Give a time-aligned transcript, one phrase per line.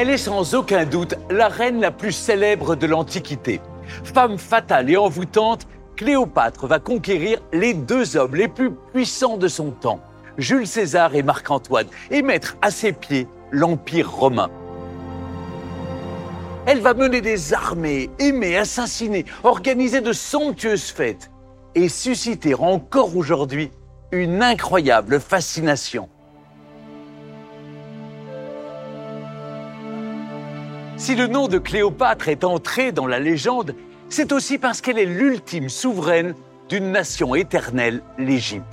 [0.00, 3.60] Elle est sans aucun doute la reine la plus célèbre de l'Antiquité.
[4.04, 5.66] Femme fatale et envoûtante,
[5.96, 9.98] Cléopâtre va conquérir les deux hommes les plus puissants de son temps,
[10.36, 14.50] Jules César et Marc-Antoine, et mettre à ses pieds l'Empire romain.
[16.66, 21.32] Elle va mener des armées, aimer, assassiner, organiser de somptueuses fêtes
[21.74, 23.72] et susciter encore aujourd'hui
[24.12, 26.08] une incroyable fascination.
[30.98, 33.76] Si le nom de Cléopâtre est entré dans la légende,
[34.08, 36.34] c'est aussi parce qu'elle est l'ultime souveraine
[36.68, 38.66] d'une nation éternelle, l'Égypte.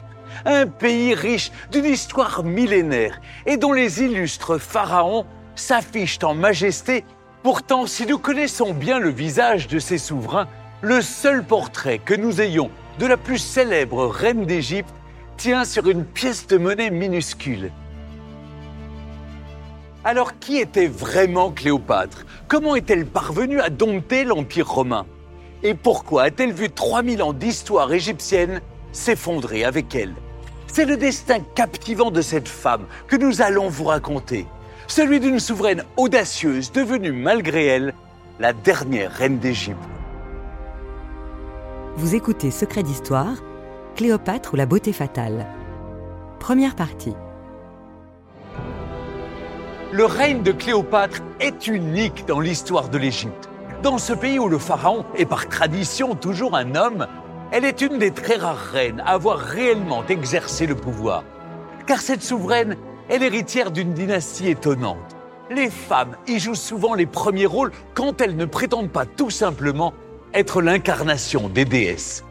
[0.44, 7.06] Un pays riche d'une histoire millénaire et dont les illustres pharaons s'affichent en majesté.
[7.44, 10.48] Pourtant, si nous connaissons bien le visage de ces souverains,
[10.82, 14.96] le seul portrait que nous ayons de la plus célèbre reine d'Égypte
[15.38, 17.72] tient sur une pièce de monnaie minuscule.
[20.08, 22.28] Alors qui était vraiment Cléopâtre?
[22.48, 25.08] Comment est-elle parvenue à dompter l'Empire romain?
[25.64, 30.14] Et pourquoi a-t-elle vu 3000 ans d'histoire égyptienne s'effondrer avec elle?
[30.68, 34.46] C'est le destin captivant de cette femme que nous allons vous raconter.
[34.86, 37.96] Celui d'une souveraine audacieuse devenue malgré elle
[38.40, 39.80] la dernière reine d'Égypte.
[41.96, 43.38] Vous écoutez Secret d'Histoire,
[43.96, 45.48] Cléopâtre ou la beauté fatale.
[46.40, 47.16] Première partie.
[49.96, 53.50] Le règne de Cléopâtre est unique dans l'histoire de l'Égypte.
[53.82, 57.08] Dans ce pays où le pharaon est par tradition toujours un homme,
[57.54, 61.24] elle est une des très rares reines à avoir réellement exercé le pouvoir.
[61.88, 62.76] Car cette souveraine
[63.08, 65.16] est l'héritière d'une dynastie étonnante.
[65.50, 69.94] Les femmes y jouent souvent les premiers rôles quand elles ne prétendent pas tout simplement
[70.34, 72.26] être l'incarnation des déesses.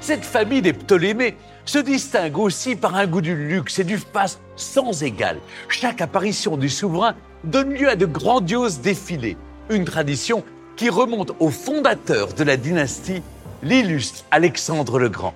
[0.00, 1.36] Cette famille des Ptolémées
[1.70, 5.38] se distingue aussi par un goût du luxe et du faste sans égal.
[5.68, 9.36] Chaque apparition du souverain donne lieu à de grandioses défilés,
[9.68, 10.42] une tradition
[10.74, 13.22] qui remonte au fondateur de la dynastie,
[13.62, 15.32] l'illustre Alexandre le Grand.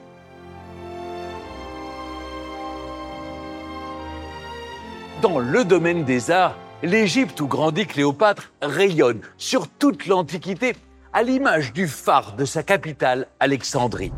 [5.22, 10.74] Dans le domaine des arts, l'Égypte où grandit Cléopâtre rayonne sur toute l'Antiquité
[11.12, 14.10] à l'image du phare de sa capitale, Alexandrie.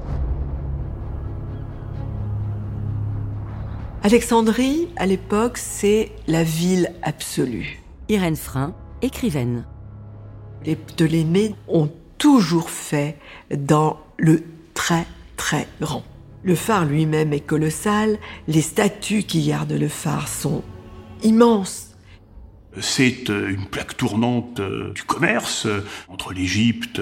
[4.07, 7.83] Alexandrie, à l'époque, c'est la ville absolue.
[8.09, 8.73] Irène Frein,
[9.03, 9.67] écrivaine.
[10.65, 13.19] Les Ptolémées ont toujours fait
[13.51, 14.45] dans le
[14.75, 15.07] très
[15.37, 16.05] très grand.
[16.45, 20.63] Le phare lui-même est colossal, les statues qui gardent le phare sont
[21.25, 21.97] immenses.
[22.81, 27.01] C'est euh, une plaque tournante euh, du commerce euh, entre l'Égypte,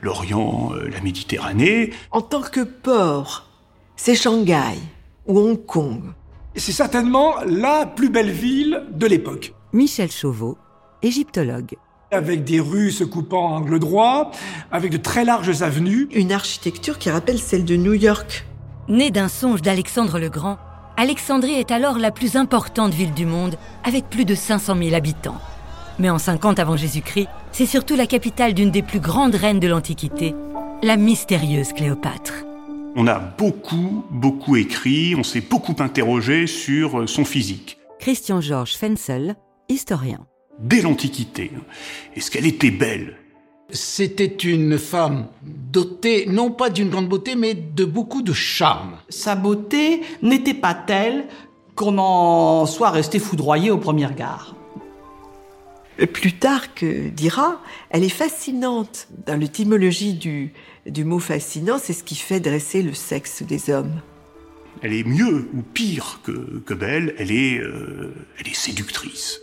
[0.00, 1.92] l'Orient, la Méditerranée.
[2.12, 3.46] En tant que port,
[3.94, 4.78] c'est Shanghai
[5.26, 6.14] ou Hong Kong.
[6.58, 9.52] C'est certainement la plus belle ville de l'époque.
[9.74, 10.56] Michel Chauveau,
[11.02, 11.76] égyptologue.
[12.10, 14.30] Avec des rues se coupant en angle droit,
[14.72, 16.08] avec de très larges avenues.
[16.14, 18.46] Une architecture qui rappelle celle de New York.
[18.88, 20.56] Née d'un songe d'Alexandre le Grand,
[20.96, 25.40] Alexandrie est alors la plus importante ville du monde, avec plus de 500 000 habitants.
[25.98, 29.68] Mais en 50 avant Jésus-Christ, c'est surtout la capitale d'une des plus grandes reines de
[29.68, 30.34] l'Antiquité,
[30.82, 32.32] la mystérieuse Cléopâtre.
[32.98, 37.76] On a beaucoup, beaucoup écrit, on s'est beaucoup interrogé sur euh, son physique.
[37.98, 39.36] Christian Georges Fensel,
[39.68, 40.26] historien.
[40.58, 41.50] Dès l'Antiquité,
[42.14, 43.18] est-ce qu'elle était belle?
[43.68, 48.96] C'était une femme dotée non pas d'une grande beauté, mais de beaucoup de charme.
[49.10, 51.26] Sa beauté n'était pas telle
[51.74, 54.56] qu'on en soit resté foudroyé au premier regard.
[56.12, 59.08] Plutarque dira, elle est fascinante.
[59.26, 60.52] Dans l'étymologie du,
[60.88, 64.00] du mot fascinant, c'est ce qui fait dresser le sexe des hommes.
[64.82, 69.40] Elle est mieux ou pire que, que belle, elle est, euh, elle est séductrice.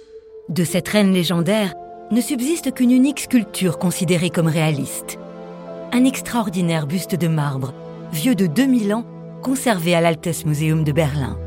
[0.50, 1.74] De cette reine légendaire
[2.12, 5.18] ne subsiste qu'une unique sculpture considérée comme réaliste.
[5.92, 7.74] Un extraordinaire buste de marbre,
[8.12, 9.06] vieux de 2000 ans,
[9.42, 11.38] conservé à l'Altes Museum de Berlin.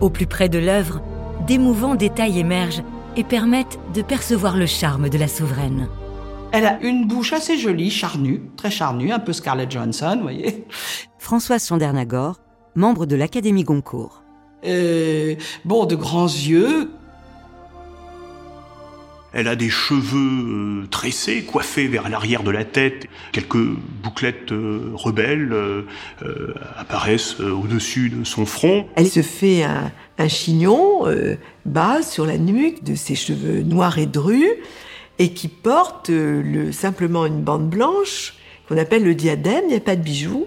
[0.00, 1.00] Au plus près de l'œuvre,
[1.46, 2.82] d'émouvants détails émergent
[3.16, 5.88] et permettent de percevoir le charme de la souveraine.
[6.52, 10.66] Elle a une bouche assez jolie, charnue, très charnue, un peu Scarlett Johansson, vous voyez.
[11.18, 12.40] Françoise Chandernagor,
[12.74, 14.22] membre de l'Académie Goncourt.
[14.66, 15.34] Euh,
[15.64, 16.90] bon, de grands yeux.
[19.32, 23.06] Elle a des cheveux euh, tressés, coiffés vers l'arrière de la tête.
[23.32, 25.56] Quelques bouclettes euh, rebelles
[26.76, 28.86] apparaissent euh, au-dessus de son front.
[28.94, 33.98] Elle se fait un, un chignon euh, bas sur la nuque de ses cheveux noirs
[33.98, 34.50] et drus
[35.18, 38.34] et qui porte euh, le, simplement une bande blanche
[38.68, 40.46] qu'on appelle le diadème, il n'y a pas de bijoux.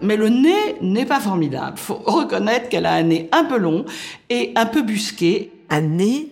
[0.00, 1.76] Mais le nez n'est pas formidable.
[1.76, 3.84] Faut reconnaître qu'elle a un nez un peu long
[4.30, 5.50] et un peu busqué.
[5.70, 6.28] Un nez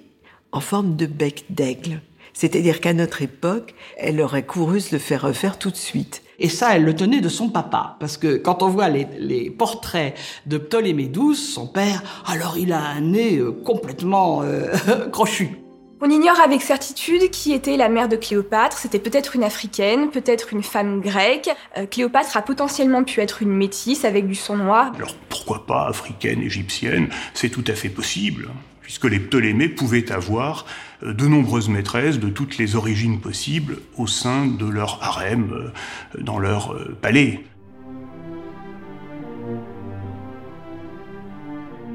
[0.52, 2.00] en forme de bec d'aigle.
[2.32, 6.22] C'est-à-dire qu'à notre époque, elle aurait couru se le faire refaire tout de suite.
[6.38, 7.96] Et ça, elle le tenait de son papa.
[8.00, 10.14] Parce que quand on voit les, les portraits
[10.46, 14.74] de Ptolémée XII, son père, alors il a un nez euh, complètement euh,
[15.12, 15.58] crochu.
[16.02, 18.76] On ignore avec certitude qui était la mère de Cléopâtre.
[18.76, 21.48] C'était peut-être une africaine, peut-être une femme grecque.
[21.78, 24.92] Euh, Cléopâtre a potentiellement pu être une métisse avec du sang noir.
[24.94, 27.08] Alors pourquoi pas africaine, égyptienne?
[27.32, 28.50] C'est tout à fait possible,
[28.82, 34.06] puisque les Ptolémées pouvaient avoir euh, de nombreuses maîtresses de toutes les origines possibles au
[34.06, 37.44] sein de leur harem, euh, dans leur euh, palais.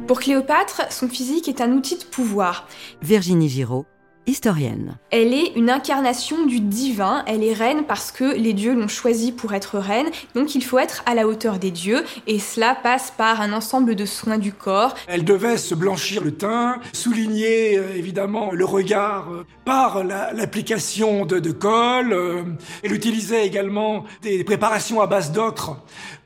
[0.08, 2.68] Pour Cléopâtre, son physique est un outil de pouvoir.
[3.02, 3.86] Virginie Giraud,
[4.28, 4.98] historienne.
[5.10, 9.32] Elle est une incarnation du divin, elle est reine parce que les dieux l'ont choisie
[9.32, 13.12] pour être reine, donc il faut être à la hauteur des dieux, et cela passe
[13.18, 14.96] par un ensemble de soins du corps.
[15.08, 21.26] Elle devait se blanchir le teint, souligner euh, évidemment le regard euh, par la- l'application
[21.26, 22.14] de, de colle.
[22.14, 22.44] euh,
[22.84, 25.78] elle utilisait également des préparations à base d'ocre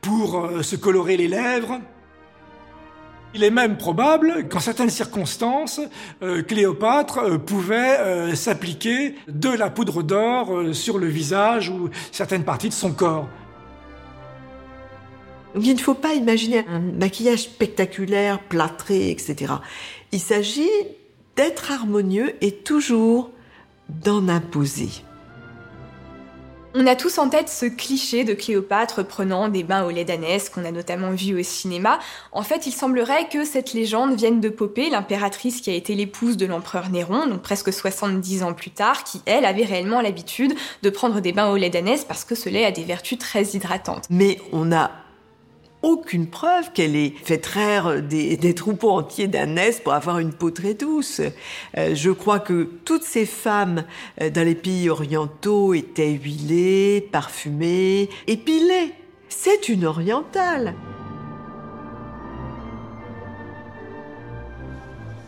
[0.02, 1.80] pour se colorer les lèvres.
[3.36, 5.82] Il est même probable qu'en certaines circonstances,
[6.24, 12.46] euh, Cléopâtre euh, pouvait euh, s'appliquer de la poudre d'or sur le visage ou certaines
[12.46, 13.28] parties de son corps.
[15.60, 19.56] Il ne faut pas imaginer un maquillage spectaculaire, plâtré, etc.
[20.14, 20.70] Il s'agit
[21.36, 23.32] d'être harmonieux et toujours
[23.90, 24.90] d'en imposer.
[26.78, 30.50] On a tous en tête ce cliché de Cléopâtre prenant des bains au lait d'ânesse
[30.50, 32.00] qu'on a notamment vu au cinéma.
[32.34, 36.36] En fait, il semblerait que cette légende vienne de Popée, l'impératrice qui a été l'épouse
[36.36, 40.90] de l'empereur Néron, donc presque 70 ans plus tard, qui elle avait réellement l'habitude de
[40.90, 44.04] prendre des bains au lait d'ânesse parce que ce lait a des vertus très hydratantes.
[44.10, 44.92] Mais on n'a
[45.86, 50.74] aucune preuve qu'elle ait fait traire des, troupeaux entiers d'ânesse pour avoir une peau très
[50.74, 51.22] douce.
[51.78, 53.84] Euh, je crois que toutes ces femmes
[54.20, 58.94] euh, dans les pays orientaux étaient huilées, parfumées, épilées.
[59.30, 60.74] C'est une orientale.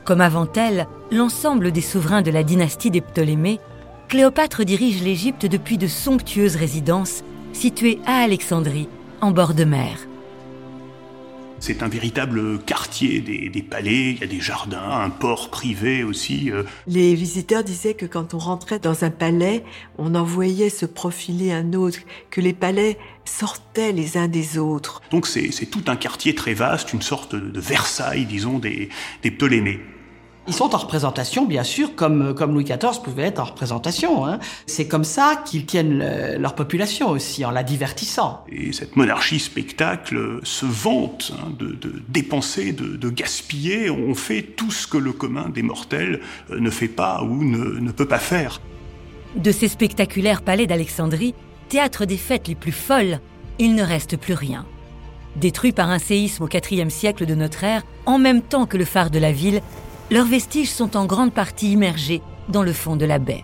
[0.06, 3.59] Comme avant elle, l'ensemble des souverains de la dynastie des Ptolémées,
[4.07, 7.24] Cléopâtre dirige l'Égypte depuis de somptueuses résidences
[7.54, 8.89] situées à Alexandrie,
[9.21, 10.07] en bord de mer.
[11.59, 16.04] C'est un véritable quartier des, des palais, il y a des jardins, un port privé
[16.04, 16.51] aussi.
[16.51, 19.63] euh, Les visiteurs disaient que quand on rentrait dans un palais,
[19.98, 22.00] on en voyait se profiler un autre,
[22.30, 25.01] que les palais sortaient les uns des autres.
[25.12, 28.89] Donc c'est tout un quartier très vaste, une sorte de, de Versailles, disons, des,
[29.24, 29.80] des Ptolémées.
[30.48, 34.26] Ils sont en représentation, bien sûr, comme, comme Louis XIV pouvait être en représentation.
[34.26, 34.40] Hein.
[34.66, 38.46] C'est comme ça qu'ils tiennent le- leur population aussi, en la divertissant.
[38.50, 43.90] Et cette monarchie spectacle se vante hein, de, de dépenser, de, de gaspiller.
[43.90, 47.80] On fait tout ce que le commun des mortels euh, ne fait pas ou ne,
[47.82, 48.62] ne peut pas faire.
[49.36, 51.36] De ces spectaculaires palais d'Alexandrie,
[51.68, 53.20] théâtre des fêtes les plus folles,
[53.60, 54.66] il ne reste plus rien.
[55.36, 58.86] Détruits par un séisme au IVe siècle de notre ère, en même temps que le
[58.86, 59.62] phare de la ville,
[60.09, 63.44] leurs vestiges sont en grande partie immergés dans le fond de la baie.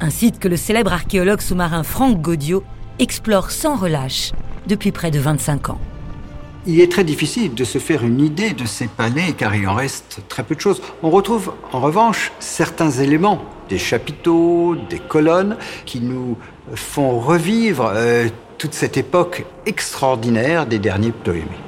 [0.00, 2.64] Un site que le célèbre archéologue sous-marin Franck Gaudiot
[2.98, 4.32] explore sans relâche
[4.66, 5.80] depuis près de 25 ans.
[6.66, 9.74] Il est très difficile de se faire une idée de ces palais car il en
[9.74, 10.80] reste très peu de choses.
[11.02, 16.38] On retrouve en revanche certains éléments, des chapiteaux, des colonnes, qui nous
[16.74, 21.63] font revivre euh, toute cette époque extraordinaire des derniers Ptolémées.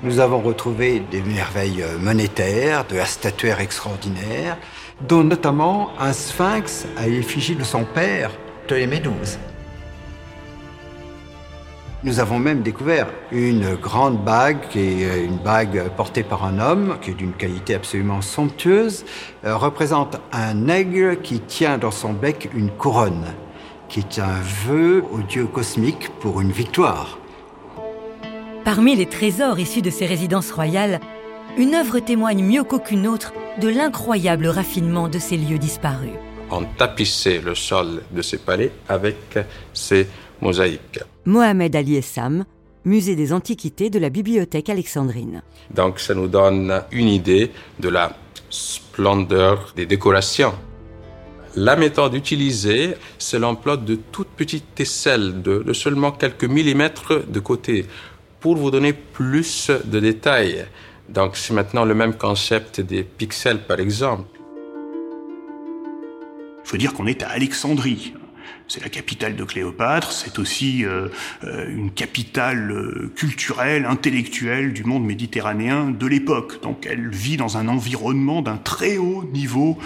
[0.00, 4.56] Nous avons retrouvé des merveilles euh, monétaires, de la statuaire extraordinaire,
[5.00, 8.30] dont notamment un sphinx à l'effigie de son père,
[8.64, 9.38] Ptolémée XII.
[12.04, 16.60] Nous avons même découvert une grande bague, qui est euh, une bague portée par un
[16.60, 19.04] homme, qui est d'une qualité absolument somptueuse,
[19.44, 23.26] euh, représente un aigle qui tient dans son bec une couronne,
[23.88, 27.17] qui est un vœu au dieu cosmique pour une victoire.
[28.64, 31.00] Parmi les trésors issus de ces résidences royales,
[31.56, 36.12] une œuvre témoigne mieux qu'aucune autre de l'incroyable raffinement de ces lieux disparus.
[36.50, 39.38] On tapissait le sol de ces palais avec
[39.72, 40.06] ces
[40.40, 41.00] mosaïques.
[41.24, 42.44] Mohamed Ali Essam,
[42.84, 45.42] musée des antiquités de la bibliothèque alexandrine.
[45.74, 47.50] Donc ça nous donne une idée
[47.80, 48.16] de la
[48.50, 50.54] splendeur des décorations.
[51.56, 57.40] La méthode utilisée, c'est l'emploi de toutes petites aisselles de, de seulement quelques millimètres de
[57.40, 57.86] côté
[58.40, 60.66] pour vous donner plus de détails.
[61.08, 64.28] Donc c'est maintenant le même concept des pixels par exemple.
[66.64, 68.12] Il faut dire qu'on est à Alexandrie.
[68.66, 71.08] C'est la capitale de Cléopâtre, c'est aussi euh,
[71.44, 76.62] euh, une capitale euh, culturelle, intellectuelle du monde méditerranéen de l'époque.
[76.62, 79.78] Donc elle vit dans un environnement d'un très haut niveau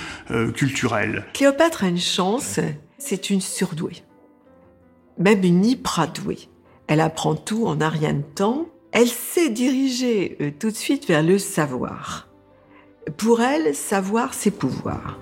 [0.57, 1.25] culturel.
[1.33, 2.59] Cléopâtre a une chance,
[2.99, 4.03] c'est une surdouée,
[5.19, 6.49] même une hypradouée.
[6.93, 8.67] Elle apprend tout en un rien de temps.
[8.93, 12.29] Elle sait diriger tout de suite vers le savoir.
[13.17, 15.19] Pour elle, savoir, c'est pouvoir.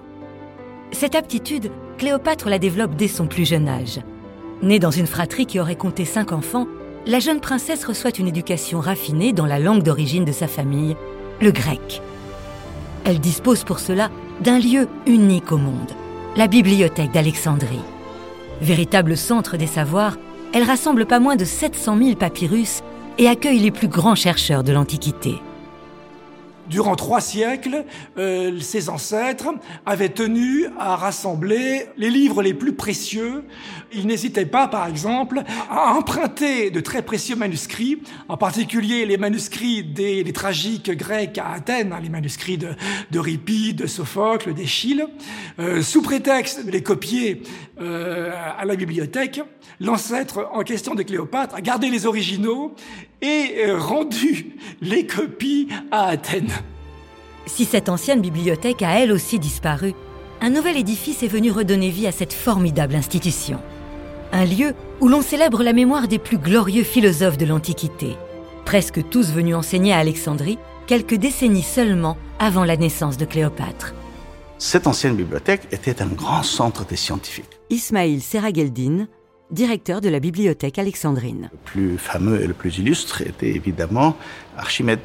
[0.90, 4.00] Cette aptitude, Cléopâtre la développe dès son plus jeune âge.
[4.62, 6.66] Née dans une fratrie qui aurait compté cinq enfants,
[7.06, 10.96] la jeune princesse reçoit une éducation raffinée dans la langue d'origine de sa famille,
[11.40, 12.02] le grec.
[13.04, 14.10] Elle dispose pour cela
[14.40, 15.92] d'un lieu unique au monde,
[16.34, 17.84] la bibliothèque d'Alexandrie.
[18.60, 20.16] Véritable centre des savoirs,
[20.52, 22.82] elle rassemble pas moins de 700 000 papyrus
[23.18, 25.36] et accueille les plus grands chercheurs de l'Antiquité.
[26.70, 27.84] Durant trois siècles,
[28.16, 29.48] euh, ses ancêtres
[29.86, 33.42] avaient tenu à rassembler les livres les plus précieux.
[33.92, 39.82] Ils n'hésitaient pas, par exemple, à emprunter de très précieux manuscrits, en particulier les manuscrits
[39.82, 42.68] des, tragiques grecs à Athènes, hein, les manuscrits de,
[43.10, 45.06] de de Sophocle, d'Échille,
[45.58, 47.42] euh, sous prétexte de les copier
[47.80, 49.40] euh, à la bibliothèque.
[49.82, 52.74] L'ancêtre en question de Cléopâtre a gardé les originaux
[53.22, 56.52] et euh, rendu les copies à Athènes.
[57.46, 59.94] Si cette ancienne bibliothèque a elle aussi disparu,
[60.42, 63.58] un nouvel édifice est venu redonner vie à cette formidable institution.
[64.32, 68.16] Un lieu où l'on célèbre la mémoire des plus glorieux philosophes de l'Antiquité,
[68.66, 73.94] presque tous venus enseigner à Alexandrie quelques décennies seulement avant la naissance de Cléopâtre.
[74.58, 77.58] Cette ancienne bibliothèque était un grand centre des scientifiques.
[77.70, 79.08] Ismaïl Serageldine,
[79.50, 81.50] directeur de la bibliothèque alexandrine.
[81.52, 84.16] Le plus fameux et le plus illustre était évidemment
[84.56, 85.00] Archimède,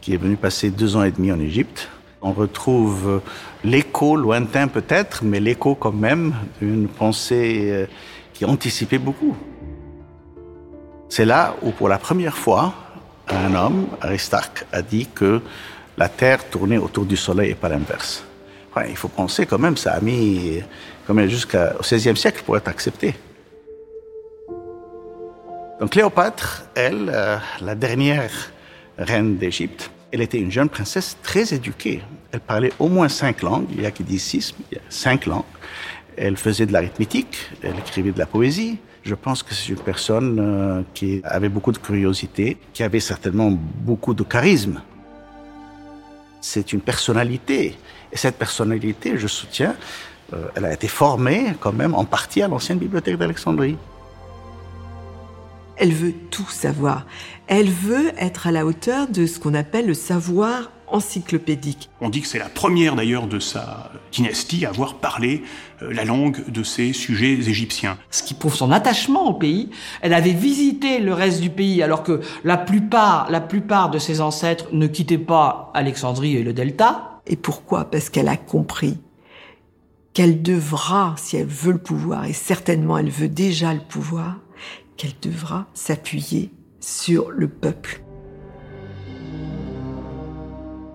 [0.00, 1.88] qui est venu passer deux ans et demi en Égypte.
[2.22, 3.20] On retrouve
[3.64, 7.86] l'écho, lointain peut-être, mais l'écho quand même d'une pensée euh,
[8.32, 9.36] qui anticipait beaucoup.
[11.08, 12.74] C'est là où, pour la première fois,
[13.28, 15.40] un homme, Aristarque, a dit que
[15.96, 18.24] la Terre tournait autour du Soleil et pas l'inverse.
[18.88, 20.60] il faut penser quand même, ça a mis
[21.26, 23.14] jusqu'au XVIe siècle pour être accepté.
[25.80, 28.30] Donc Cléopâtre, elle, euh, la dernière
[28.96, 32.00] reine d'Égypte, elle était une jeune princesse très éduquée.
[32.30, 34.82] Elle parlait au moins cinq langues, il y a qui disent six, il y a
[34.88, 35.42] cinq langues.
[36.16, 38.78] Elle faisait de l'arithmétique, elle écrivait de la poésie.
[39.02, 43.50] Je pense que c'est une personne euh, qui avait beaucoup de curiosité, qui avait certainement
[43.50, 44.80] beaucoup de charisme.
[46.40, 47.76] C'est une personnalité.
[48.12, 49.74] Et cette personnalité, je soutiens,
[50.32, 53.76] euh, elle a été formée quand même en partie à l'ancienne bibliothèque d'Alexandrie.
[55.76, 57.06] Elle veut tout savoir.
[57.46, 61.90] Elle veut être à la hauteur de ce qu'on appelle le savoir encyclopédique.
[62.00, 65.42] On dit que c'est la première d'ailleurs de sa dynastie à avoir parlé
[65.82, 67.98] euh, la langue de ses sujets égyptiens.
[68.10, 69.70] Ce qui prouve son attachement au pays.
[70.02, 74.20] Elle avait visité le reste du pays alors que la plupart, la plupart de ses
[74.20, 77.20] ancêtres ne quittaient pas Alexandrie et le delta.
[77.26, 77.90] Et pourquoi?
[77.90, 78.98] Parce qu'elle a compris
[80.12, 84.36] qu'elle devra, si elle veut le pouvoir, et certainement elle veut déjà le pouvoir,
[84.96, 88.02] qu'elle devra s'appuyer sur le peuple.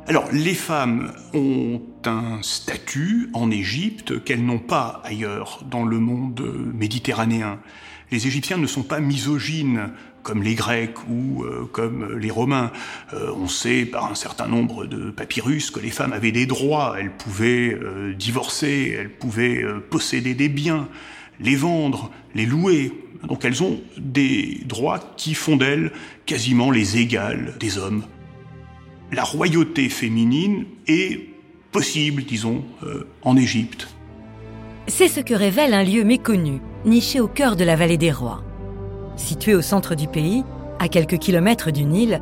[0.07, 6.41] Alors, les femmes ont un statut en Égypte qu'elles n'ont pas ailleurs dans le monde
[6.73, 7.59] méditerranéen.
[8.11, 9.91] Les Égyptiens ne sont pas misogynes
[10.23, 12.71] comme les Grecs ou euh, comme les Romains.
[13.13, 16.95] Euh, on sait par un certain nombre de papyrus que les femmes avaient des droits,
[16.99, 20.87] elles pouvaient euh, divorcer, elles pouvaient posséder des biens,
[21.39, 22.91] les vendre, les louer,
[23.27, 25.91] donc elles ont des droits qui font d'elles
[26.25, 28.03] quasiment les égales des hommes.
[29.11, 31.19] La royauté féminine est
[31.71, 33.87] possible, disons, euh, en Égypte.
[34.87, 38.43] C'est ce que révèle un lieu méconnu, niché au cœur de la vallée des rois.
[39.17, 40.43] Situé au centre du pays,
[40.79, 42.21] à quelques kilomètres du Nil,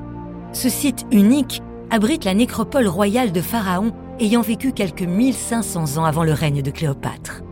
[0.53, 6.24] ce site unique abrite la nécropole royale de Pharaon ayant vécu quelques 1500 ans avant
[6.24, 7.43] le règne de Cléopâtre.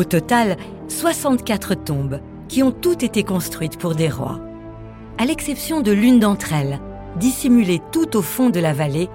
[0.00, 0.56] Au total,
[0.88, 4.40] 64 tombes qui ont toutes été construites pour des rois.
[5.18, 6.80] À l'exception de l'une d'entre elles,
[7.16, 9.10] dissimulée tout au fond de la vallée,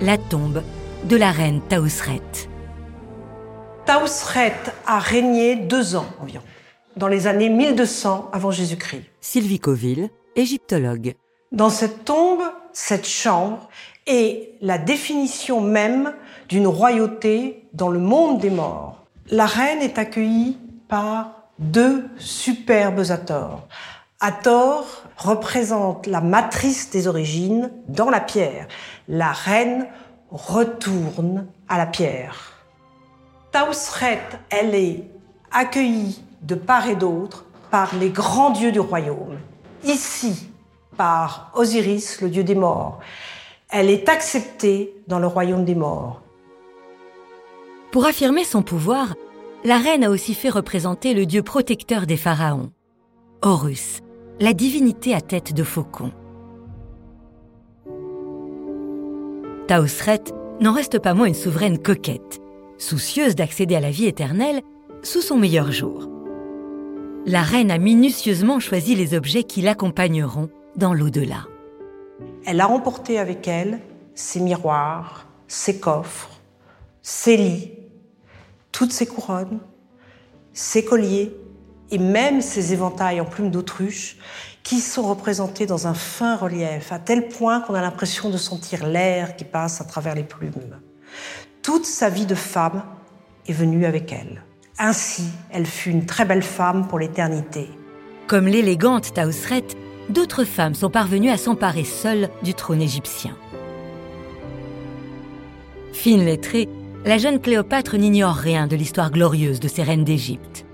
[0.00, 0.62] la tombe
[1.06, 2.22] de la reine Taousret.
[3.86, 4.54] Taousret
[4.86, 6.44] a régné deux ans environ,
[6.96, 9.02] dans les années 1200 avant Jésus-Christ.
[9.20, 11.16] Sylvie Coville, égyptologue.
[11.50, 13.68] Dans cette tombe, cette chambre
[14.06, 16.14] est la définition même
[16.48, 23.66] d'une royauté dans le monde des morts la reine est accueillie par deux superbes Hathors.
[24.20, 28.68] Hathor représente la matrice des origines dans la pierre.
[29.08, 29.86] La reine
[30.30, 32.52] retourne à la pierre.
[33.52, 35.04] Tausret, elle est
[35.52, 39.38] accueillie de part et d'autre par les grands dieux du royaume.
[39.84, 40.50] Ici,
[40.96, 43.00] par Osiris, le dieu des morts.
[43.70, 46.23] Elle est acceptée dans le royaume des morts.
[47.94, 49.14] Pour affirmer son pouvoir,
[49.62, 52.72] la reine a aussi fait représenter le dieu protecteur des pharaons,
[53.40, 54.00] Horus,
[54.40, 56.10] la divinité à tête de faucon.
[59.68, 60.24] Taosret
[60.60, 62.40] n'en reste pas moins une souveraine coquette,
[62.78, 64.62] soucieuse d'accéder à la vie éternelle
[65.04, 66.08] sous son meilleur jour.
[67.26, 71.46] La reine a minutieusement choisi les objets qui l'accompagneront dans l'au-delà.
[72.44, 73.78] Elle a remporté avec elle
[74.16, 76.40] ses miroirs, ses coffres,
[77.02, 77.73] ses lits,
[78.74, 79.60] toutes ses couronnes,
[80.52, 81.32] ses colliers
[81.90, 84.18] et même ses éventails en plumes d'autruche
[84.64, 88.84] qui sont représentés dans un fin relief, à tel point qu'on a l'impression de sentir
[88.86, 90.80] l'air qui passe à travers les plumes.
[91.62, 92.82] Toute sa vie de femme
[93.46, 94.42] est venue avec elle.
[94.78, 97.68] Ainsi, elle fut une très belle femme pour l'éternité.
[98.26, 99.64] Comme l'élégante Taousret,
[100.08, 103.36] d'autres femmes sont parvenues à s'emparer seules du trône égyptien.
[105.92, 106.24] Fine
[107.04, 110.64] la jeune Cléopâtre n'ignore rien de l'histoire glorieuse de ces reines d'Égypte.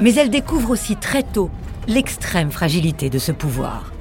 [0.00, 1.50] Mais elle découvre aussi très tôt
[1.88, 3.92] l'extrême fragilité de ce pouvoir.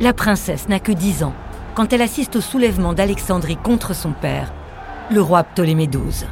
[0.00, 1.34] La princesse n'a que 10 ans
[1.74, 4.52] quand elle assiste au soulèvement d'Alexandrie contre son père,
[5.10, 6.26] le roi Ptolémée XII.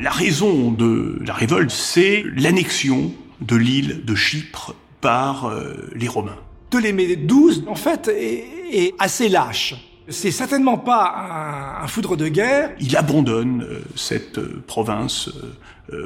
[0.00, 6.38] La raison de la révolte, c'est l'annexion de l'île de Chypre par euh, les Romains.
[6.70, 9.74] Ptolémée XII, en fait, est, assez lâche.
[10.10, 12.70] C'est certainement pas un, foudre de guerre.
[12.80, 15.30] Il abandonne euh, cette euh, province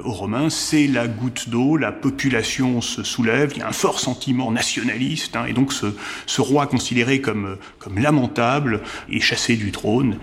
[0.04, 0.49] aux Romains.
[0.49, 1.76] C'est la goutte d'eau.
[1.76, 3.52] La population se soulève.
[3.54, 5.37] Il y a un fort sentiment nationaliste.
[5.37, 5.87] Hein, et donc ce,
[6.26, 10.18] ce, roi considéré comme, comme lamentable est chassé du trône.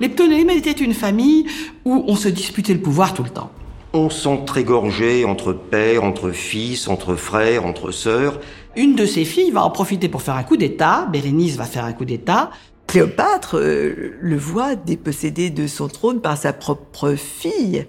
[0.00, 1.46] Les Ptolémées étaient une famille
[1.84, 3.50] où on se disputait le pouvoir tout le temps.
[3.92, 8.40] On s'entrégorgeait entre pères, entre fils, entre frères, entre sœurs.
[8.76, 11.06] Une de ses filles va en profiter pour faire un coup d'État.
[11.10, 12.50] Bérénice va faire un coup d'État.
[12.86, 17.86] Cléopâtre euh, le voit dépossédé de son trône par sa propre fille.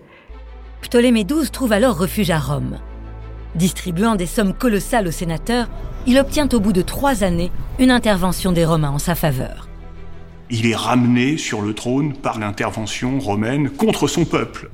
[0.82, 2.80] Ptolémée XII trouve alors refuge à Rome.
[3.56, 5.70] Distribuant des sommes colossales aux sénateurs,
[6.08, 9.68] il obtient au bout de trois années une intervention des Romains en sa faveur.
[10.50, 14.70] Il est ramené sur le trône par l'intervention romaine contre son peuple.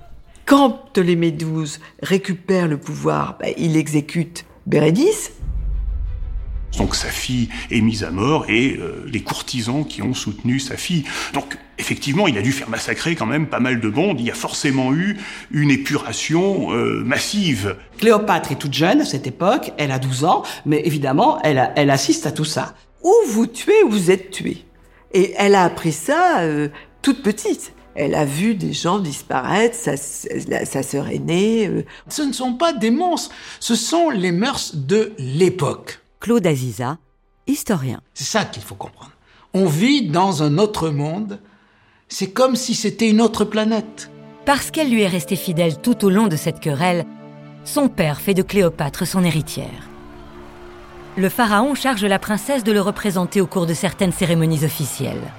[0.45, 5.31] Quand Ptolémée XII récupère le pouvoir, bah, il exécute Bérénice.
[6.77, 10.77] Donc sa fille est mise à mort et euh, les courtisans qui ont soutenu sa
[10.77, 11.05] fille.
[11.33, 14.19] Donc effectivement, il a dû faire massacrer quand même pas mal de monde.
[14.19, 15.17] Il y a forcément eu
[15.51, 17.75] une épuration euh, massive.
[17.97, 21.89] Cléopâtre est toute jeune à cette époque, elle a 12 ans, mais évidemment, elle, elle
[21.89, 22.75] assiste à tout ça.
[23.03, 24.65] Ou vous tuez ou vous êtes tué?
[25.13, 26.69] Et elle a appris ça euh,
[27.01, 27.73] toute petite.
[27.95, 31.67] Elle a vu des gens disparaître, sa, sa sœur aînée.
[31.67, 31.83] Euh.
[32.09, 35.99] Ce ne sont pas des monstres, ce sont les mœurs de l'époque.
[36.19, 36.97] Claude Aziza,
[37.45, 38.01] historien.
[38.13, 39.11] C'est ça qu'il faut comprendre.
[39.53, 41.39] On vit dans un autre monde,
[42.09, 44.09] c'est comme si c'était une autre planète.
[44.45, 47.05] Parce qu'elle lui est restée fidèle tout au long de cette querelle,
[47.65, 49.89] son père fait de Cléopâtre son héritière.
[51.17, 55.33] Le pharaon charge la princesse de le représenter au cours de certaines cérémonies officielles.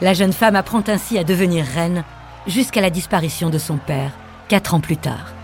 [0.00, 2.04] La jeune femme apprend ainsi à devenir reine
[2.46, 4.12] jusqu'à la disparition de son père,
[4.48, 5.34] quatre ans plus tard.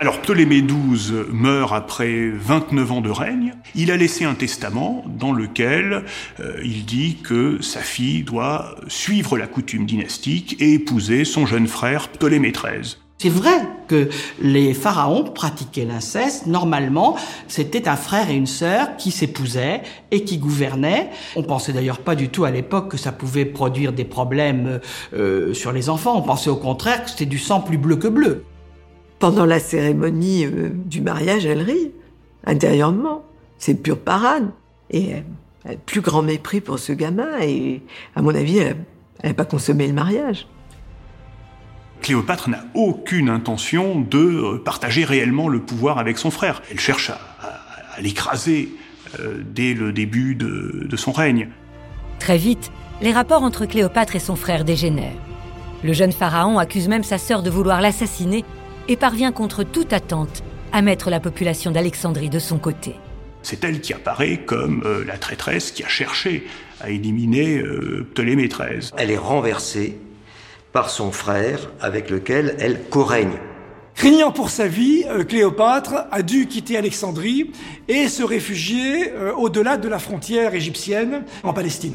[0.00, 3.54] Alors Ptolémée XII meurt après 29 ans de règne.
[3.74, 6.04] Il a laissé un testament dans lequel
[6.38, 11.66] euh, il dit que sa fille doit suivre la coutume dynastique et épouser son jeune
[11.66, 12.96] frère Ptolémée XIII.
[13.18, 13.58] C'est vrai
[13.88, 14.08] que
[14.40, 16.46] les pharaons pratiquaient l'inceste.
[16.46, 17.16] Normalement,
[17.48, 19.82] c'était un frère et une sœur qui s'épousaient
[20.12, 21.10] et qui gouvernaient.
[21.34, 24.78] On pensait d'ailleurs pas du tout à l'époque que ça pouvait produire des problèmes
[25.12, 26.16] euh, sur les enfants.
[26.16, 28.44] On pensait au contraire que c'était du sang plus bleu que bleu.
[29.18, 31.92] Pendant la cérémonie euh, du mariage, elle rit
[32.46, 33.24] intérieurement.
[33.58, 34.50] C'est pure parade.
[34.90, 35.24] Et elle
[35.64, 37.40] a le plus grand mépris pour ce gamin.
[37.42, 37.82] Et
[38.14, 38.76] à mon avis, elle
[39.24, 40.46] n'a pas consommé le mariage.
[42.00, 46.62] Cléopâtre n'a aucune intention de euh, partager réellement le pouvoir avec son frère.
[46.70, 48.68] Elle cherche à, l'écraser
[49.18, 51.48] euh, dès le début de, de son règne.
[52.20, 52.70] Très vite,
[53.02, 55.18] les rapports entre Cléopâtre et son frère dégénèrent.
[55.82, 58.44] Le jeune pharaon accuse même sa sœur de vouloir l'assassiner
[58.88, 62.94] et parvient contre toute attente à mettre la population d'Alexandrie de son côté.
[63.42, 66.46] C'est elle qui apparaît comme euh, la traîtresse qui a cherché
[66.80, 67.62] à éliminer
[68.12, 68.90] Ptolémée XIII.
[68.96, 69.98] Elle est renversée
[70.72, 73.38] par son frère avec lequel elle co-règne.
[73.98, 77.50] Craignant pour sa vie, euh, Cléopâtre a dû quitter Alexandrie
[77.88, 81.94] et se réfugier euh, au-delà de la frontière égyptienne en Palestine.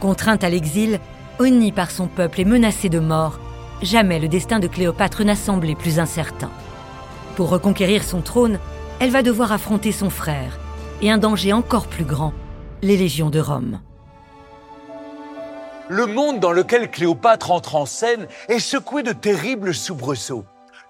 [0.00, 1.00] Contrainte à l'exil,
[1.38, 3.40] Honnie par son peuple et menacée de mort,
[3.82, 6.50] jamais le destin de Cléopâtre n'a semblé plus incertain.
[7.36, 8.58] Pour reconquérir son trône,
[9.00, 10.58] elle va devoir affronter son frère
[11.02, 12.32] et un danger encore plus grand,
[12.82, 13.80] les légions de Rome.
[15.88, 20.44] Le monde dans lequel Cléopâtre entre en scène est secoué de terribles soubresauts.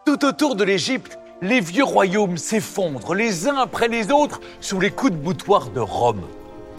[0.05, 4.91] Tout autour de l'Égypte, les vieux royaumes s'effondrent les uns après les autres sous les
[4.91, 6.23] coups de boutoir de Rome.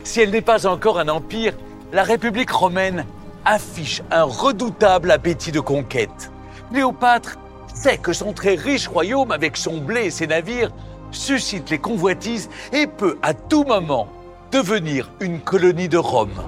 [0.04, 1.54] Si elle n'est pas encore un empire,
[1.94, 3.06] la République romaine
[3.46, 6.32] affiche un redoutable appétit de conquête.
[6.72, 7.38] Cléopâtre
[7.74, 10.72] sait que son très riche royaume, avec son blé et ses navires,
[11.12, 14.08] suscite les convoitises et peut à tout moment
[14.52, 16.44] devenir une colonie de Rome.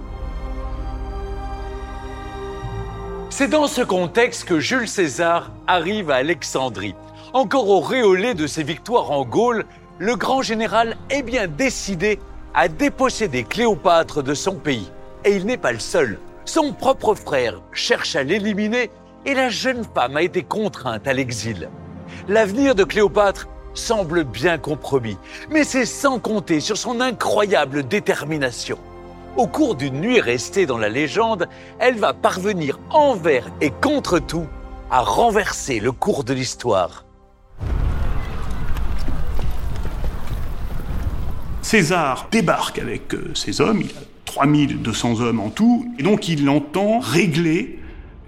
[3.29, 6.95] C'est dans ce contexte que Jules César arrive à Alexandrie.
[7.33, 9.65] Encore auréolé de ses victoires en Gaule,
[9.99, 12.19] le grand général est bien décidé
[12.53, 14.91] à déposséder Cléopâtre de son pays.
[15.23, 16.19] Et il n'est pas le seul.
[16.45, 18.89] Son propre frère cherche à l'éliminer
[19.25, 21.69] et la jeune femme a été contrainte à l'exil.
[22.27, 25.17] L'avenir de Cléopâtre semble bien compromis,
[25.49, 28.77] mais c'est sans compter sur son incroyable détermination.
[29.37, 31.47] Au cours d'une nuit restée dans la légende,
[31.79, 34.47] elle va parvenir envers et contre tout
[34.89, 37.05] à renverser le cours de l'histoire.
[41.61, 43.83] César débarque avec euh, ses hommes,
[44.33, 47.79] 3200 hommes en tout, et donc il entend régler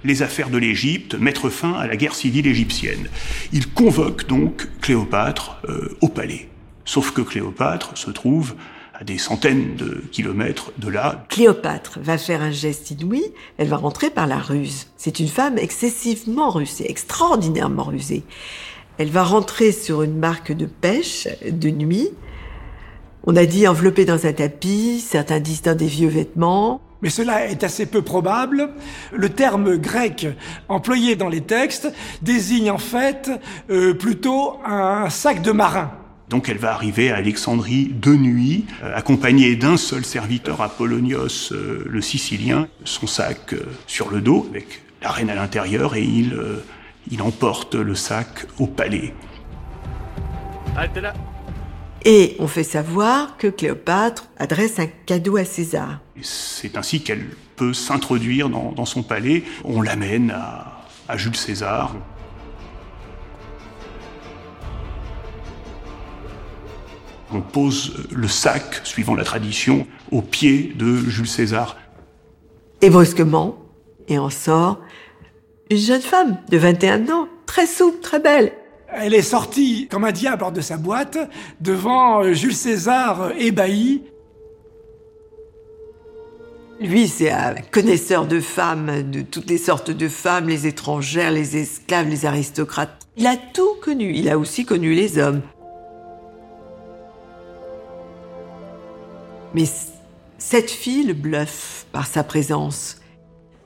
[0.04, 3.08] les affaires de l'Égypte, mettre fin à la guerre civile égyptienne.
[3.54, 6.50] Il convoque donc Cléopâtre euh, au palais.
[6.84, 8.56] Sauf que Cléopâtre se trouve
[8.94, 11.26] à des centaines de kilomètres de là.
[11.30, 13.24] Cléopâtre va faire un geste inouï,
[13.58, 14.88] elle va rentrer par la ruse.
[14.98, 18.24] C'est une femme excessivement rusée, extraordinairement rusée.
[18.98, 22.10] Elle va rentrer sur une marque de pêche de nuit.
[23.26, 27.46] On a dit enveloppée dans un tapis, certains disent dans des vieux vêtements mais cela
[27.48, 28.70] est assez peu probable.
[29.12, 30.26] Le terme grec
[30.70, 33.30] employé dans les textes désigne en fait
[33.70, 35.92] euh, plutôt un sac de marin.
[36.30, 41.84] Donc elle va arriver à Alexandrie de nuit, euh, accompagnée d'un seul serviteur, Apollonios euh,
[41.86, 43.54] le Sicilien, son sac
[43.86, 46.40] sur le dos, avec la reine à l'intérieur, et il,
[47.12, 49.14] il emporte le sac au palais.
[50.74, 51.14] là.
[52.06, 56.00] Et on fait savoir que Cléopâtre adresse un cadeau à César.
[56.22, 59.44] C'est ainsi qu'elle peut s'introduire dans, son palais.
[59.64, 61.96] On l'amène à, à Jules César.
[67.32, 71.78] On pose le sac, suivant la tradition, au pied de Jules César.
[72.82, 73.58] Et brusquement,
[74.10, 74.82] et en sort
[75.72, 78.52] une jeune femme de 21 ans, très souple, très belle,
[78.96, 81.18] elle est sortie comme un diable hors de sa boîte
[81.62, 84.04] devant euh, Jules César euh, ébahi.
[86.80, 91.56] Lui, c'est un connaisseur de femmes, de toutes les sortes de femmes, les étrangères, les
[91.58, 93.00] esclaves, les aristocrates.
[93.16, 94.14] Il a tout connu.
[94.16, 95.42] Il a aussi connu les hommes.
[99.54, 99.66] Mais
[100.40, 102.98] cette fille le bluffe par sa présence.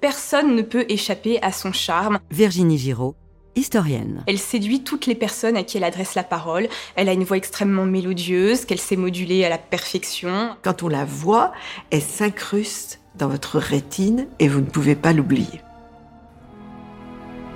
[0.01, 2.19] Personne ne peut échapper à son charme.
[2.29, 3.15] Virginie Giraud,
[3.57, 4.23] historienne.
[4.27, 6.67] Elle séduit toutes les personnes à qui elle adresse la parole.
[6.95, 10.55] Elle a une voix extrêmement mélodieuse, qu'elle sait moduler à la perfection.
[10.61, 11.51] Quand on la voit,
[11.91, 15.61] elle s'incruste dans votre rétine et vous ne pouvez pas l'oublier.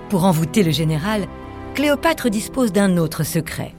[0.09, 1.27] Pour envoûter le général,
[1.73, 3.73] Cléopâtre dispose d'un autre secret.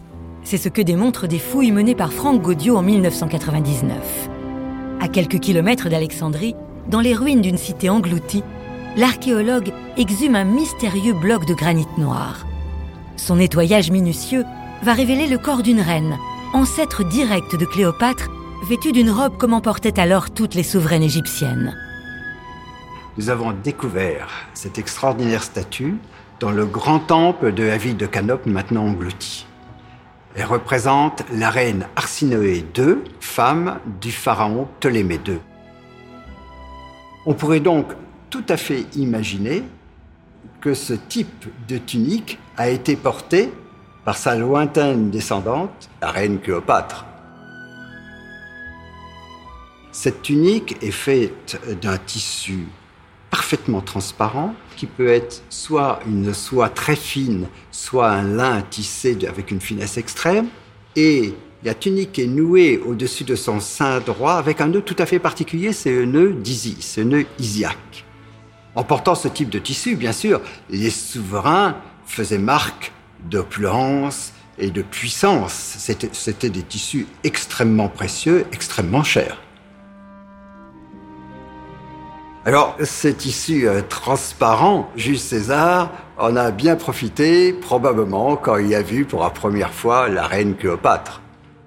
[0.44, 4.30] C'est ce que démontrent des fouilles menées par Franck Gaudiot en 1999.
[5.00, 6.56] À quelques kilomètres d'Alexandrie,
[6.88, 8.42] dans les ruines d'une cité engloutie,
[8.96, 12.46] l'archéologue exhume un mystérieux bloc de granit noir.
[13.16, 14.44] Son nettoyage minutieux
[14.83, 16.18] va révéler le corps d'une reine,
[16.52, 18.28] ancêtre direct de Cléopâtre,
[18.68, 21.76] vêtue d'une robe comme en portaient alors toutes les souveraines égyptiennes.
[23.18, 25.96] Nous avons découvert cette extraordinaire statue
[26.40, 29.46] dans le grand temple de la ville de Canope, maintenant englouti.
[30.35, 35.38] Elle représente la reine Arsinoé II, femme du pharaon Ptolémée II.
[37.26, 37.87] On pourrait donc
[38.33, 39.62] tout à fait imaginer
[40.62, 43.53] que ce type de tunique a été porté
[44.07, 47.05] par sa lointaine descendante, la reine Cléopâtre.
[49.92, 52.61] Cette tunique est faite d'un tissu
[53.31, 59.51] parfaitement transparent qui peut être soit une soie très fine, soit un lin tissé avec
[59.51, 60.49] une finesse extrême.
[60.97, 65.05] Et la tunique est nouée au-dessus de son sein droit avec un nœud tout à
[65.05, 68.07] fait particulier, c'est le nœud d'Isis, ce nœud isiaque.
[68.74, 72.92] En portant ce type de tissu, bien sûr, les souverains faisaient marque
[73.30, 75.52] d'opulence et de puissance.
[76.12, 79.38] C'était des tissus extrêmement précieux, extrêmement chers.
[82.44, 88.82] Alors, cet tissu euh, transparent, Jules César en a bien profité, probablement, quand il a
[88.82, 91.21] vu pour la première fois la reine Cléopâtre.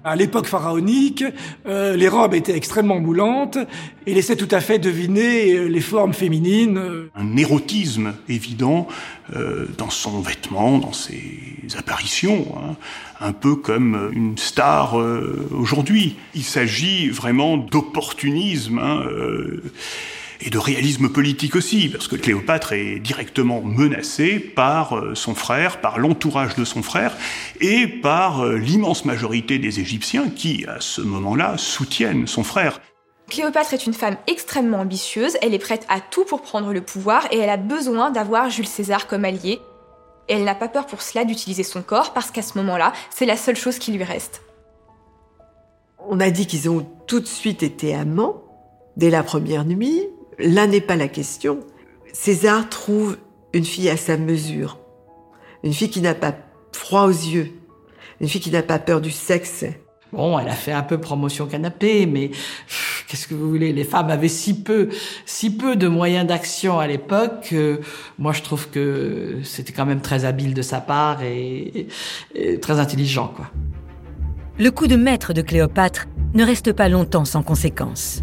[0.06, 1.24] À l'époque pharaonique,
[1.66, 3.58] euh, les robes étaient extrêmement moulantes
[4.06, 6.80] et laissaient tout à fait deviner euh, les formes féminines.
[7.16, 8.86] Un érotisme évident
[9.34, 11.40] euh, dans son vêtement, dans ses
[11.76, 12.76] apparitions, hein,
[13.20, 14.94] un peu comme une star
[15.50, 16.14] aujourd'hui.
[16.36, 18.78] Il s'agit vraiment d'opportunisme.
[18.78, 19.02] Hein,
[20.40, 25.80] et de réalisme politique aussi, parce que Cléopâtre est directement menacée par euh, son frère,
[25.80, 27.16] par l'entourage de son frère,
[27.60, 32.80] et par euh, l'immense majorité des Égyptiens qui, à ce moment-là, soutiennent son frère.
[33.28, 37.26] Cléopâtre est une femme extrêmement ambitieuse, elle est prête à tout pour prendre le pouvoir
[37.32, 39.60] et elle a besoin d'avoir Jules César comme allié.
[40.28, 43.26] Et elle n'a pas peur pour cela d'utiliser son corps parce qu'à ce moment-là, c'est
[43.26, 44.42] la seule chose qui lui reste.
[46.08, 48.42] On a dit qu'ils ont tout de suite été amants
[48.96, 50.02] dès la première nuit.
[50.38, 51.60] Là n'est pas la question.
[52.12, 53.16] César trouve
[53.52, 54.78] une fille à sa mesure.
[55.62, 56.34] Une fille qui n'a pas
[56.72, 57.52] froid aux yeux.
[58.20, 59.64] Une fille qui n'a pas peur du sexe.
[60.12, 62.30] Bon, elle a fait un peu promotion canapé, mais
[63.08, 63.72] qu'est-ce que vous voulez?
[63.72, 64.88] Les femmes avaient si peu,
[65.24, 67.48] si peu de moyens d'action à l'époque.
[67.50, 67.80] que
[68.18, 71.88] moi, je trouve que c'était quand même très habile de sa part et,
[72.34, 73.50] et très intelligent, quoi.
[74.58, 78.22] Le coup de maître de Cléopâtre ne reste pas longtemps sans conséquence.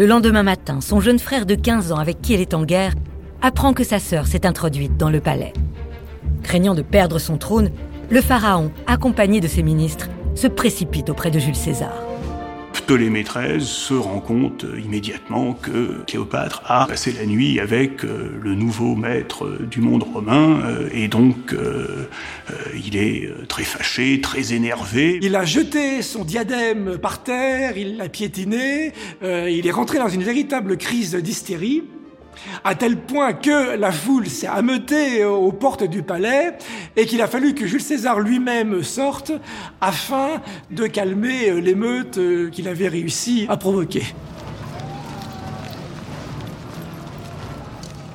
[0.00, 2.94] Le lendemain matin, son jeune frère de 15 ans avec qui elle est en guerre
[3.42, 5.52] apprend que sa sœur s'est introduite dans le palais.
[6.42, 7.70] Craignant de perdre son trône,
[8.08, 11.92] le pharaon, accompagné de ses ministres, se précipite auprès de Jules César.
[12.90, 18.56] Ptolémée XIII se rend compte immédiatement que Cléopâtre a passé la nuit avec euh, le
[18.56, 22.08] nouveau maître du monde romain euh, et donc euh,
[22.74, 25.20] il est très fâché, très énervé.
[25.22, 30.24] Il a jeté son diadème par terre, il l'a piétiné, il est rentré dans une
[30.24, 31.84] véritable crise d'hystérie
[32.64, 36.56] à tel point que la foule s'est ameutée aux portes du palais
[36.96, 39.32] et qu'il a fallu que Jules César lui-même sorte
[39.80, 40.40] afin
[40.70, 42.18] de calmer l'émeute
[42.50, 44.04] qu'il avait réussi à provoquer.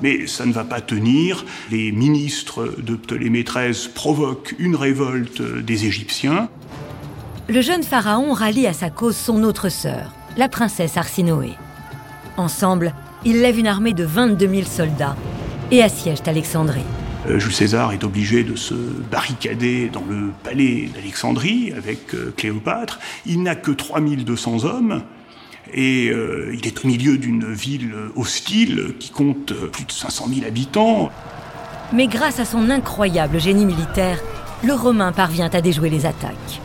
[0.02, 1.46] Mais ça ne va pas tenir.
[1.72, 6.50] Les ministres de Ptolémée XIII provoquent une révolte des Égyptiens.
[7.48, 11.52] Le jeune pharaon rallie à sa cause son autre sœur, la princesse Arsinoé.
[12.38, 12.94] Ensemble,
[13.26, 15.16] ils lèvent une armée de 22 000 soldats
[15.72, 16.86] et assiègent Alexandrie.
[17.28, 23.00] Euh, Jules César est obligé de se barricader dans le palais d'Alexandrie avec euh, Cléopâtre.
[23.26, 25.02] Il n'a que 3200 hommes
[25.74, 30.48] et euh, il est au milieu d'une ville hostile qui compte plus de 500 000
[30.48, 31.10] habitants.
[31.92, 34.20] Mais grâce à son incroyable génie militaire,
[34.64, 36.62] le Romain parvient à déjouer les attaques.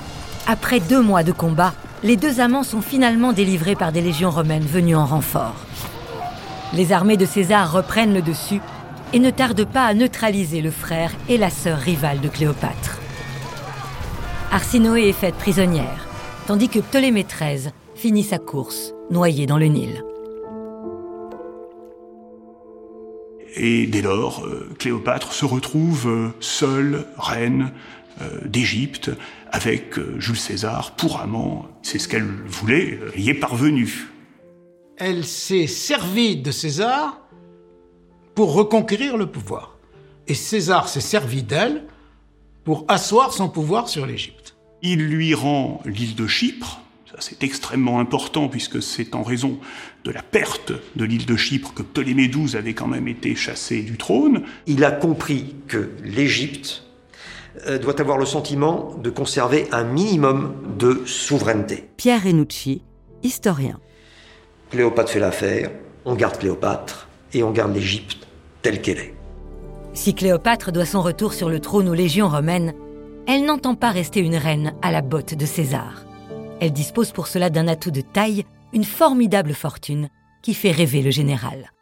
[0.47, 4.65] Après deux mois de combat, les deux amants sont finalement délivrés par des légions romaines
[4.65, 5.57] venues en renfort.
[6.73, 8.61] Les armées de César reprennent le dessus
[9.13, 13.01] et ne tardent pas à neutraliser le frère et la sœur rivale de Cléopâtre.
[14.53, 16.07] Arsinoé est faite prisonnière,
[16.47, 20.05] tandis que Ptolémée XIII finit sa course, noyé dans le Nil.
[23.57, 27.73] Et dès lors, euh, Cléopâtre se retrouve euh, seule reine
[28.23, 29.11] euh, d'Égypte
[29.51, 31.67] avec Jules César pour amant.
[31.83, 34.09] C'est ce qu'elle voulait, y est parvenue.
[35.03, 37.23] Elle s'est servie de César
[38.35, 39.79] pour reconquérir le pouvoir.
[40.29, 41.85] Et César s'est servi d'elle
[42.65, 44.57] pour asseoir son pouvoir sur l'Égypte.
[44.83, 46.83] Il lui rend l'île de Chypre.
[47.11, 49.59] Ça, c'est extrêmement important puisque c'est en raison
[50.05, 53.81] de la perte de l'île de Chypre que Ptolémée XII avait quand même été chassé
[53.81, 54.43] du trône.
[54.67, 56.85] Il a compris que l'Égypte
[57.67, 61.89] euh, doit avoir le sentiment de conserver un minimum de souveraineté.
[61.97, 62.83] Pierre Renucci,
[63.23, 63.81] historien.
[64.71, 65.71] Cléopâtre fait l'affaire,
[66.05, 68.27] on garde Cléopâtre et on garde l'Égypte
[68.63, 69.15] telle qu'elle est.
[69.95, 72.75] Si Cléopâtre doit son retour sur le trône aux légions romaines,
[73.27, 76.05] elle n'entend pas rester une reine à la botte de César.
[76.61, 80.09] Elle dispose pour cela d'un atout de taille, une formidable fortune
[80.43, 81.73] qui fait rêver le général.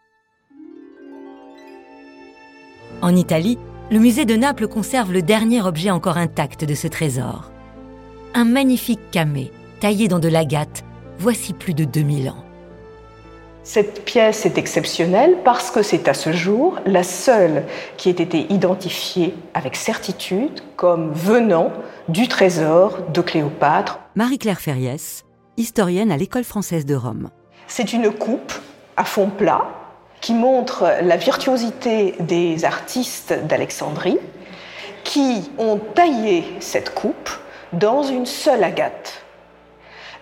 [3.03, 3.59] En Italie,
[3.91, 7.51] le musée de Naples conserve le dernier objet encore intact de ce trésor.
[8.35, 10.85] Un magnifique camée, taillé dans de l'agate,
[11.19, 12.48] voici plus de 2000 ans.
[13.63, 17.65] Cette pièce est exceptionnelle parce que c'est à ce jour la seule
[17.97, 21.71] qui ait été identifiée avec certitude comme venant
[22.09, 24.01] du trésor de Cléopâtre.
[24.15, 25.25] Marie-Claire Ferriès,
[25.57, 27.31] historienne à l'École française de Rome.
[27.67, 28.53] C'est une coupe
[28.97, 29.67] à fond plat
[30.21, 34.19] qui montre la virtuosité des artistes d'Alexandrie
[35.05, 37.31] qui ont taillé cette coupe
[37.73, 39.25] dans une seule agate.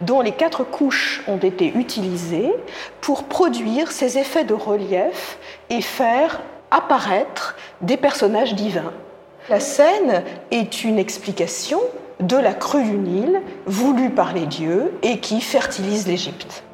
[0.00, 2.52] Dont les quatre couches ont été utilisées
[3.00, 5.38] pour produire ces effets de relief
[5.70, 8.92] et faire apparaître des personnages divins.
[9.48, 11.80] La scène est une explication
[12.20, 16.64] de la crue du Nil voulue par les dieux et qui fertilise l'Égypte.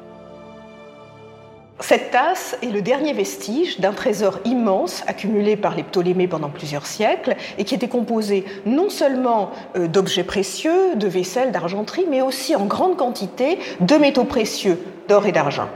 [1.79, 6.85] Cette tasse est le dernier vestige d'un trésor immense accumulé par les Ptolémées pendant plusieurs
[6.85, 12.55] siècles et qui était composé non seulement euh, d'objets précieux, de vaisselle, d'argenterie, mais aussi
[12.55, 15.67] en grande quantité de métaux précieux, d'or et d'argent.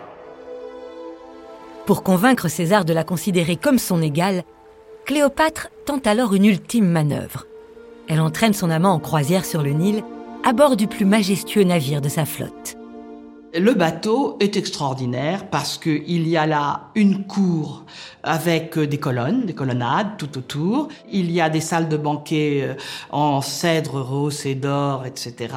[1.86, 4.44] Pour convaincre César de la considérer comme son égale,
[5.06, 7.48] Cléopâtre tente alors une ultime manœuvre.
[8.08, 10.04] Elle entraîne son amant en croisière sur le Nil,
[10.46, 12.77] à bord du plus majestueux navire de sa flotte.
[13.60, 17.86] Le bateau est extraordinaire parce qu'il y a là une cour
[18.22, 20.90] avec des colonnes, des colonnades tout autour.
[21.12, 22.74] Il y a des salles de banquet euh,
[23.10, 25.56] en cèdre rose et d'or, etc.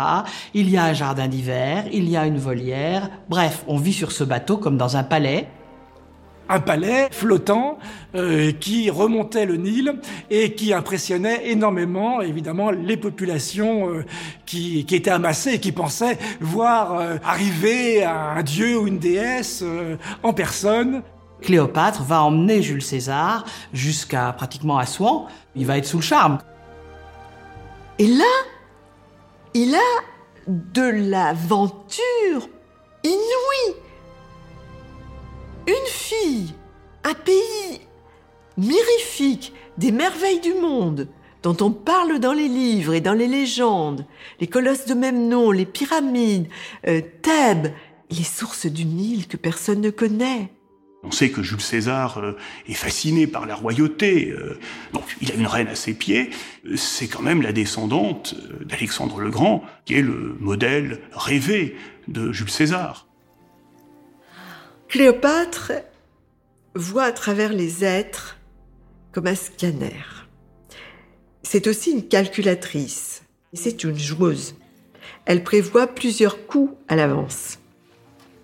[0.54, 3.10] Il y a un jardin d'hiver, il y a une volière.
[3.28, 5.48] Bref, on vit sur ce bateau comme dans un palais
[6.50, 7.78] un palais flottant
[8.14, 14.04] euh, qui remontait le Nil et qui impressionnait énormément, évidemment, les populations euh,
[14.46, 19.64] qui, qui, étaient amassées et qui pensaient voir euh, arriver un dieu ou une déesse
[20.22, 21.02] en personne.
[21.40, 25.28] Cléopâtre va emmener Jules César jusqu'à pratiquement Assouan.
[25.54, 26.38] Il va être sous le charme.
[27.98, 28.24] Et là,
[29.54, 32.48] il a de l'aventure
[33.04, 33.76] inouïe
[35.70, 36.54] une fille,
[37.04, 37.80] un pays
[38.56, 41.08] mirifique, des merveilles du monde,
[41.42, 44.04] dont on parle dans les livres et dans les légendes,
[44.40, 46.48] les colosses de même nom, les pyramides,
[46.86, 47.72] euh, Thèbes,
[48.10, 50.52] les sources du Nil que personne ne connaît.
[51.02, 52.36] On sait que Jules César euh,
[52.68, 54.58] est fasciné par la royauté, euh,
[54.92, 56.30] donc il a une reine à ses pieds.
[56.76, 58.34] C'est quand même la descendante
[58.66, 61.76] d'Alexandre le Grand, qui est le modèle rêvé
[62.08, 63.06] de Jules César.
[64.90, 65.70] Cléopâtre
[66.74, 68.38] voit à travers les êtres
[69.12, 70.02] comme un scanner.
[71.44, 73.22] C'est aussi une calculatrice.
[73.52, 74.56] C'est une joueuse.
[75.26, 77.60] Elle prévoit plusieurs coups à l'avance.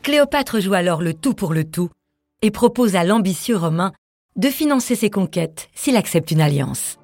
[0.04, 1.90] Cléopâtre joue alors le tout pour le tout
[2.42, 3.92] et propose à l'ambitieux Romain
[4.37, 6.96] de financer ses conquêtes s'il accepte une alliance.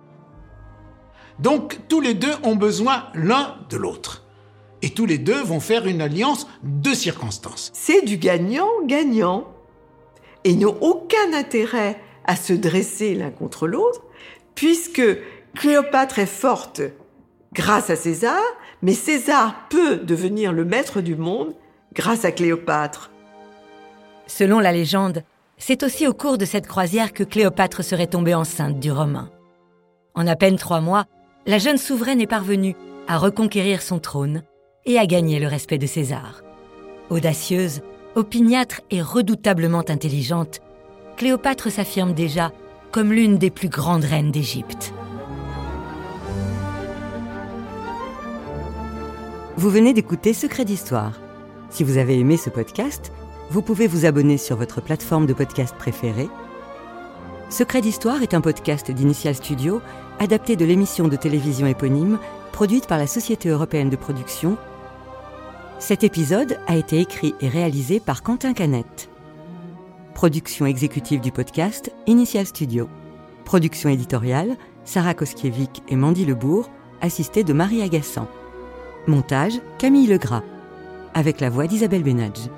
[1.40, 4.21] Donc tous les deux ont besoin l'un de l'autre
[4.82, 7.70] et tous les deux vont faire une alliance de circonstances.
[7.72, 9.46] C'est du gagnant-gagnant.
[10.44, 14.02] Et ils n'ont aucun intérêt à se dresser l'un contre l'autre,
[14.54, 15.02] puisque
[15.54, 16.82] Cléopâtre est forte
[17.52, 18.42] grâce à César,
[18.82, 21.54] mais César peut devenir le maître du monde
[21.94, 23.10] grâce à Cléopâtre.
[24.26, 25.22] Selon la légende,
[25.58, 29.30] c'est aussi au cours de cette croisière que Cléopâtre serait tombée enceinte du Romain.
[30.14, 31.06] En à peine trois mois,
[31.46, 32.74] la jeune souveraine est parvenue
[33.06, 34.42] à reconquérir son trône
[34.84, 36.42] et a gagné le respect de César.
[37.10, 37.82] Audacieuse,
[38.14, 40.60] opiniâtre et redoutablement intelligente,
[41.16, 42.52] Cléopâtre s'affirme déjà
[42.90, 44.92] comme l'une des plus grandes reines d'Égypte.
[49.56, 51.20] Vous venez d'écouter Secret d'Histoire.
[51.70, 53.12] Si vous avez aimé ce podcast,
[53.50, 56.28] vous pouvez vous abonner sur votre plateforme de podcast préférée.
[57.50, 59.80] Secret d'Histoire est un podcast d'Initial Studio
[60.18, 62.18] adapté de l'émission de télévision éponyme
[62.52, 64.56] produite par la Société européenne de production
[65.82, 69.10] cet épisode a été écrit et réalisé par Quentin Canette.
[70.14, 72.88] Production exécutive du podcast Initial Studio.
[73.44, 78.28] Production éditoriale Sarah Koskiewicz et Mandy Lebourg, assistée de Marie Agassan.
[79.08, 80.44] Montage Camille Legras.
[81.14, 82.48] Avec la voix d'Isabelle Benadj.